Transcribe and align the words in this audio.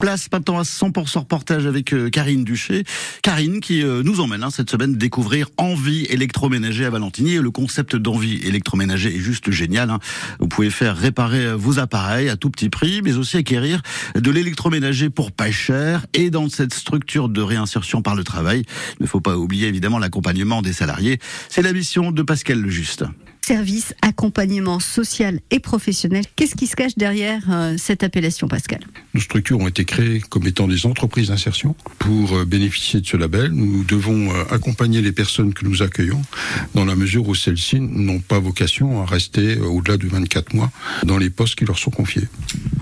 Place 0.00 0.28
maintenant 0.32 0.60
à 0.60 0.62
100% 0.62 1.18
reportage 1.18 1.66
avec 1.66 1.92
euh, 1.92 2.08
Karine 2.08 2.44
Duché. 2.44 2.84
Karine 3.20 3.58
qui 3.58 3.82
euh, 3.82 4.04
nous 4.04 4.20
emmène 4.20 4.44
hein, 4.44 4.50
cette 4.50 4.70
semaine 4.70 4.94
découvrir 4.94 5.48
Envie 5.56 6.04
électroménager 6.04 6.84
à 6.84 6.90
Valentini. 6.90 7.34
Et 7.34 7.40
le 7.40 7.50
concept 7.50 7.96
d'Envie 7.96 8.36
électroménager 8.46 9.12
est 9.12 9.18
juste 9.18 9.50
génial. 9.50 9.90
Hein. 9.90 9.98
Vous 10.38 10.46
pouvez 10.46 10.70
faire 10.70 10.96
réparer 10.96 11.46
euh, 11.46 11.56
vos 11.56 11.80
appareils 11.80 12.28
à 12.28 12.36
tout 12.36 12.48
petit 12.48 12.68
prix, 12.68 13.02
mais 13.02 13.16
aussi 13.16 13.38
acquérir 13.38 13.82
de 14.14 14.30
l'électroménager 14.30 15.10
pour 15.10 15.32
pas 15.32 15.50
cher. 15.50 16.06
Et 16.14 16.30
dans 16.30 16.48
cette 16.48 16.74
structure 16.74 17.28
de 17.28 17.42
réinsertion 17.42 18.00
par 18.00 18.14
le 18.14 18.22
travail, 18.22 18.62
il 19.00 19.02
ne 19.02 19.08
faut 19.08 19.20
pas 19.20 19.36
oublier 19.36 19.66
évidemment 19.66 19.98
l'accompagnement 19.98 20.62
des 20.62 20.72
salariés. 20.72 21.18
C'est 21.48 21.62
la 21.62 21.72
mission 21.72 22.12
de 22.12 22.22
Pascal 22.22 22.60
Lejuste 22.60 23.04
service, 23.48 23.94
accompagnement 24.02 24.78
social 24.78 25.40
et 25.50 25.58
professionnel. 25.58 26.22
Qu'est-ce 26.36 26.54
qui 26.54 26.66
se 26.66 26.76
cache 26.76 26.96
derrière 26.98 27.40
euh, 27.48 27.76
cette 27.78 28.02
appellation, 28.02 28.46
Pascal? 28.46 28.80
Nos 29.14 29.22
structures 29.22 29.58
ont 29.58 29.68
été 29.68 29.86
créées 29.86 30.20
comme 30.20 30.46
étant 30.46 30.68
des 30.68 30.84
entreprises 30.84 31.28
d'insertion. 31.28 31.74
Pour 31.98 32.36
euh, 32.36 32.44
bénéficier 32.44 33.00
de 33.00 33.06
ce 33.06 33.16
label, 33.16 33.52
nous 33.52 33.84
devons 33.84 34.30
euh, 34.30 34.44
accompagner 34.50 35.00
les 35.00 35.12
personnes 35.12 35.54
que 35.54 35.64
nous 35.64 35.82
accueillons 35.82 36.20
dans 36.74 36.84
la 36.84 36.94
mesure 36.94 37.26
où 37.26 37.34
celles-ci 37.34 37.80
n'ont 37.80 38.20
pas 38.20 38.38
vocation 38.38 39.00
à 39.00 39.06
rester 39.06 39.56
au-delà 39.56 39.96
de 39.96 40.06
24 40.06 40.52
mois 40.52 40.70
dans 41.04 41.16
les 41.16 41.30
postes 41.30 41.54
qui 41.54 41.64
leur 41.64 41.78
sont 41.78 41.90
confiés. 41.90 42.28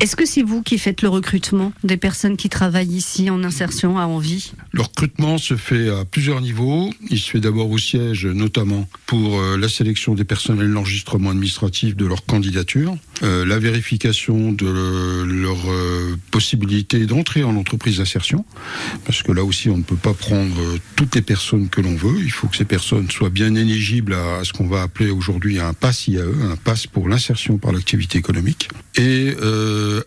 Est-ce 0.00 0.16
que 0.16 0.26
c'est 0.26 0.42
vous 0.42 0.62
qui 0.62 0.78
faites 0.78 1.02
le 1.02 1.08
recrutement 1.08 1.72
des 1.84 1.96
personnes 1.96 2.36
qui 2.36 2.48
travaillent 2.48 2.94
ici 2.94 3.30
en 3.30 3.42
insertion 3.44 3.98
à 3.98 4.06
Envie? 4.06 4.52
Le 4.72 4.82
recrutement 4.82 5.38
se 5.38 5.56
fait 5.56 5.88
à 5.88 6.04
plusieurs 6.04 6.40
niveaux. 6.40 6.92
Il 7.10 7.18
se 7.18 7.30
fait 7.30 7.40
d'abord 7.40 7.70
au 7.70 7.78
siège, 7.78 8.26
notamment 8.26 8.88
pour 9.06 9.40
la 9.40 9.68
sélection 9.68 10.14
des 10.14 10.24
personnes 10.24 10.56
l'enregistrement 10.62 11.30
administratif 11.30 11.96
de 11.96 12.06
leur 12.06 12.24
candidature, 12.24 12.96
euh, 13.22 13.44
la 13.44 13.58
vérification 13.58 14.52
de 14.52 14.66
leur 15.24 15.58
euh, 15.68 16.16
possibilité 16.30 17.06
d'entrer 17.06 17.44
en 17.44 17.56
entreprise 17.56 17.98
d'insertion, 17.98 18.44
parce 19.04 19.22
que 19.22 19.32
là 19.32 19.44
aussi 19.44 19.70
on 19.70 19.78
ne 19.78 19.82
peut 19.82 19.96
pas 19.96 20.14
prendre 20.14 20.60
euh, 20.60 20.78
toutes 20.96 21.14
les 21.14 21.22
personnes 21.22 21.68
que 21.68 21.80
l'on 21.80 21.94
veut, 21.94 22.20
il 22.22 22.30
faut 22.30 22.46
que 22.48 22.56
ces 22.56 22.64
personnes 22.64 23.10
soient 23.10 23.30
bien 23.30 23.54
éligibles 23.54 24.14
à, 24.14 24.44
ce 24.44 24.52
qu'on 24.52 24.66
va 24.66 24.82
appeler 24.82 25.10
aujourd'hui 25.10 25.58
un 25.58 25.72
pass 25.72 26.08
IAE, 26.08 26.22
un 26.50 26.56
pass 26.56 26.86
pour 26.86 27.08
l'insertion 27.08 27.58
par 27.58 27.72
l'activité 27.72 28.18
économique. 28.18 28.68
Et 28.96 29.34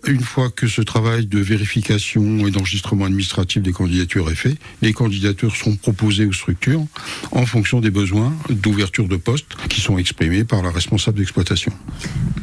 une 0.07 0.21
fois 0.21 0.49
que 0.49 0.67
ce 0.67 0.81
travail 0.81 1.25
de 1.25 1.39
vérification 1.39 2.47
et 2.47 2.51
d'enregistrement 2.51 3.05
administratif 3.05 3.61
des 3.61 3.71
candidatures 3.71 4.29
est 4.29 4.35
fait, 4.35 4.55
les 4.81 4.93
candidatures 4.93 5.55
seront 5.55 5.75
proposées 5.75 6.25
aux 6.25 6.33
structures 6.33 6.85
en 7.31 7.45
fonction 7.45 7.79
des 7.81 7.91
besoins 7.91 8.33
d'ouverture 8.49 9.07
de 9.07 9.17
postes 9.17 9.55
qui 9.69 9.81
sont 9.81 9.97
exprimés 9.97 10.43
par 10.43 10.61
la 10.61 10.71
responsable 10.71 11.17
d'exploitation. 11.17 11.71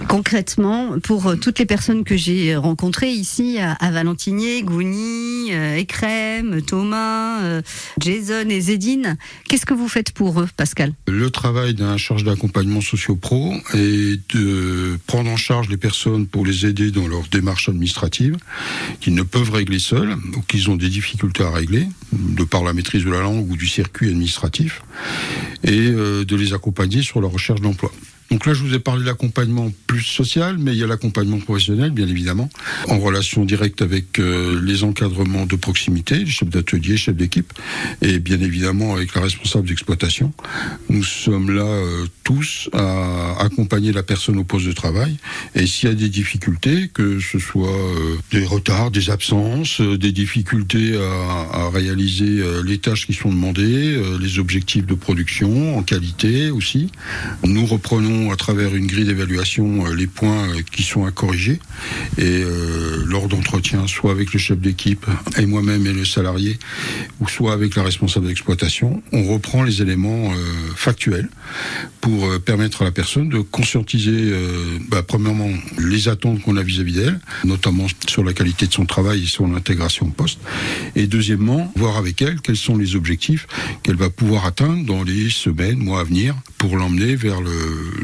Concrètement, 0.09 1.01
pour 1.01 1.27
euh, 1.27 1.37
toutes 1.37 1.59
les 1.59 1.67
personnes 1.67 2.05
que 2.05 2.17
j'ai 2.17 2.55
rencontrées 2.55 3.11
ici 3.11 3.59
à, 3.59 3.91
Valentinier, 3.91 4.63
Gouni, 4.63 5.53
euh, 5.53 5.77
Ekrem, 5.77 6.63
Thomas, 6.63 7.43
euh, 7.43 7.63
Jason 7.99 8.49
et 8.49 8.61
Zedine, 8.61 9.17
qu'est-ce 9.49 9.67
que 9.67 9.75
vous 9.75 9.89
faites 9.89 10.13
pour 10.13 10.41
eux, 10.41 10.49
Pascal? 10.57 10.93
Le 11.09 11.31
travail 11.31 11.75
d'un 11.75 11.97
charge 11.97 12.25
d'accompagnement 12.25 12.81
socio-pro 12.81 13.55
est 13.75 14.21
de 14.35 14.99
prendre 15.07 15.31
en 15.31 15.37
charge 15.37 15.69
les 15.69 15.77
personnes 15.77 16.27
pour 16.27 16.47
les 16.47 16.67
aider 16.67 16.91
dans 16.91 17.09
leur 17.09 17.23
démarche 17.31 17.69
administrative, 17.69 18.37
qu'ils 19.01 19.15
ne 19.15 19.23
peuvent 19.23 19.51
régler 19.51 19.79
seuls 19.79 20.15
ou 20.37 20.41
qu'ils 20.43 20.71
ont 20.71 20.77
des 20.77 20.89
difficultés 20.89 21.43
à 21.43 21.51
régler, 21.51 21.87
de 22.13 22.45
par 22.45 22.63
la 22.63 22.73
maîtrise 22.73 23.05
de 23.05 23.11
la 23.11 23.21
langue 23.21 23.51
ou 23.51 23.57
du 23.57 23.67
circuit 23.67 24.09
administratif, 24.09 24.83
et 25.65 25.91
de 25.91 26.37
les 26.37 26.53
accompagner 26.55 27.03
sur 27.03 27.21
la 27.21 27.29
recherche 27.29 27.61
d'emploi. 27.61 27.93
Donc 28.31 28.45
là, 28.47 28.55
je 28.55 28.63
vous 28.63 28.75
ai 28.75 28.81
parlé 28.81 29.03
de 29.03 29.07
l'accompagnement 29.07 29.71
plus 29.87 30.03
social, 30.03 30.57
mais 30.59 30.73
il 30.73 30.79
y 30.79 30.85
a 30.85 30.87
l'accompagnement 30.87 31.39
professionnel, 31.39 31.91
bien 31.91 32.09
évidemment, 32.09 32.51
en 32.89 32.99
relation 32.99 33.45
directe 33.45 33.83
avec 33.83 34.19
euh, 34.19 34.61
les 34.63 34.83
encadrements 34.83 35.47
de 35.47 35.55
proximité, 35.55 36.19
les 36.19 36.27
chefs 36.27 36.49
d'atelier, 36.49 36.97
chefs 36.97 37.15
d'équipe, 37.15 37.53
et 38.03 38.19
bien 38.19 38.41
évidemment 38.41 38.95
avec 38.95 39.15
la 39.15 39.23
responsable 39.23 39.69
d'exploitation. 39.69 40.33
Nous 40.89 41.05
sommes 41.05 41.51
là 41.51 41.63
euh, 41.63 42.07
tous 42.25 42.69
à 42.73 43.37
accompagner 43.41 43.93
la 43.93 44.03
personne 44.03 44.39
au 44.39 44.45
poste 44.45 44.67
de 44.67 44.73
travail. 44.73 45.17
Et 45.55 45.67
s'il 45.67 45.89
y 45.89 45.93
a 45.93 45.95
des 45.95 46.09
difficultés, 46.09 46.91
que 46.93 47.21
ce 47.21 47.39
soit 47.39 47.69
euh, 47.69 48.17
des 48.33 48.45
retards, 48.45 48.91
des 48.91 49.11
absences, 49.11 49.81
des 49.81 50.13
difficultés 50.13 50.97
à, 50.97 51.67
à 51.67 51.71
réaliser 51.71 52.43
les 52.65 52.79
tâches 52.79 53.07
qui 53.07 53.15
sont 53.15 53.31
demandées, 53.31 54.01
les 54.21 54.39
objectifs 54.39 54.87
de 54.87 54.95
production 54.95 55.79
en 55.79 55.83
qualité 55.83 56.51
aussi, 56.51 56.91
nous 57.45 57.67
reprenons 57.67 58.16
à 58.33 58.37
travers 58.37 58.75
une 58.75 58.87
grille 58.87 59.05
d'évaluation 59.05 59.87
euh, 59.87 59.95
les 59.95 60.07
points 60.07 60.49
euh, 60.49 60.63
qui 60.71 60.83
sont 60.83 61.05
à 61.05 61.11
corriger. 61.11 61.59
Et 62.19 62.43
euh, 62.43 63.05
lors 63.07 63.29
d'entretien, 63.29 63.87
soit 63.87 64.11
avec 64.11 64.33
le 64.33 64.39
chef 64.39 64.59
d'équipe 64.59 65.07
et 65.39 65.47
moi-même 65.47 65.87
et 65.87 65.93
le 65.93 66.05
salarié, 66.05 66.59
ou 67.21 67.29
soit 67.29 67.53
avec 67.53 67.77
la 67.77 67.83
responsable 67.83 68.27
d'exploitation, 68.27 69.03
on 69.13 69.25
reprend 69.25 69.63
les 69.63 69.83
éléments 69.83 70.33
factuels 70.75 71.29
pour 72.01 72.29
permettre 72.41 72.83
à 72.83 72.85
la 72.85 72.91
personne 72.91 73.29
de 73.29 73.39
conscientiser, 73.39 74.33
bah, 74.89 75.03
premièrement, 75.03 75.51
les 75.79 76.09
attentes 76.09 76.43
qu'on 76.43 76.57
a 76.57 76.63
vis-à-vis 76.63 76.93
d'elle, 76.95 77.21
notamment 77.45 77.87
sur 78.09 78.25
la 78.25 78.33
qualité 78.33 78.67
de 78.67 78.73
son 78.73 78.87
travail 78.87 79.25
et 79.25 79.27
sur 79.27 79.47
l'intégration 79.47 80.07
au 80.07 80.11
poste. 80.11 80.39
Et 80.95 81.07
deuxièmement, 81.07 81.73
voir 81.77 81.97
avec 81.97 82.23
elle 82.23 82.41
quels 82.41 82.57
sont 82.57 82.77
les 82.77 82.97
objectifs 82.97 83.47
qu'elle 83.83 83.97
va 83.97 84.11
pouvoir 84.11 84.47
atteindre 84.47 84.85
dans 84.85 85.03
les 85.03 85.31
semaines, 85.31 85.79
mois 85.79 86.01
à 86.01 86.05
venir, 86.05 86.35
pour 86.59 86.77
l'emmener 86.77 87.17
vers 87.17 87.41
le, 87.41 87.51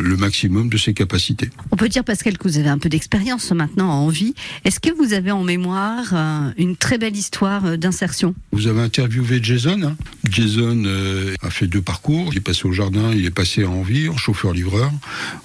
le 0.03 0.17
maximum 0.17 0.69
de 0.69 0.77
ses 0.77 0.95
capacités. 0.95 1.51
On 1.71 1.77
peut 1.77 1.89
dire, 1.89 2.05
Pascal, 2.05 2.37
que 2.37 2.49
vous 2.49 2.59
avez 2.59 2.69
un 2.69 2.79
peu 2.79 2.89
d'expérience 2.89 3.53
maintenant 3.53 3.91
en 3.91 4.09
vie. 4.09 4.35
Est-ce 4.65 4.81
que 4.81 4.91
vous 4.91 5.13
avez 5.13 5.31
en 5.31 5.45
mémoire 5.45 6.13
euh, 6.13 6.51
une 6.57 6.77
très 6.77 6.99
belle 6.99 7.17
histoire 7.17 7.65
euh, 7.65 7.77
d'insertion? 7.77 8.35
Vous 8.53 8.67
avez 8.67 8.81
interviewé 8.81 9.41
Jason. 9.43 9.81
Hein? 9.83 9.97
Jason 10.29 10.83
euh, 10.85 11.35
a 11.43 11.51
fait 11.51 11.67
deux 11.67 11.83
parcours. 11.83 12.31
Il 12.33 12.39
est 12.39 12.43
passé 12.43 12.67
au 12.67 12.73
jardin, 12.73 13.13
il 13.13 13.25
est 13.25 13.31
passé 13.31 13.65
en 13.65 13.83
vie, 13.83 14.09
en 14.09 14.17
chauffeur-livreur. 14.17 14.91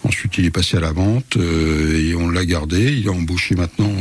Ensuite, 0.04 0.38
il 0.38 0.46
est 0.46 0.52
passé 0.52 0.78
à 0.78 0.80
la 0.80 0.92
vente 0.92 1.38
et 1.38 2.16
on 2.16 2.30
l'a 2.30 2.46
gardé. 2.46 2.94
Il 2.94 3.06
est 3.06 3.10
embauché 3.10 3.56
maintenant 3.56 3.92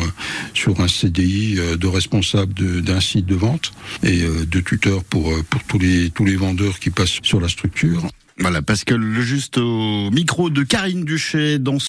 sur 0.54 0.80
un 0.80 0.88
CDI 0.88 1.56
de 1.78 1.86
responsable 1.86 2.54
d'un 2.82 3.00
site 3.00 3.26
de 3.26 3.34
vente 3.34 3.72
et 4.02 4.22
de 4.22 4.60
tuteur 4.60 5.04
pour, 5.04 5.32
pour 5.44 5.62
tous, 5.64 5.78
les, 5.78 6.10
tous 6.10 6.24
les 6.24 6.36
vendeurs 6.36 6.78
qui 6.78 6.90
passent 6.90 7.18
sur 7.22 7.40
la 7.40 7.48
structure. 7.48 8.08
Voilà, 8.38 8.60
parce 8.60 8.84
que 8.84 8.94
le 8.94 9.20
juste 9.22 9.56
au 9.56 10.10
micro 10.10 10.50
de 10.50 10.62
Karine 10.62 11.04
Duché 11.04 11.58
dans 11.58 11.78